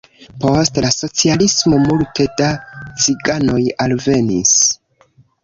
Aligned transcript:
Post 0.43 0.77
la 0.85 0.89
socialismo 0.95 1.81
multe 1.83 2.27
da 2.41 2.49
ciganoj 3.05 3.61
alvenis. 3.87 4.57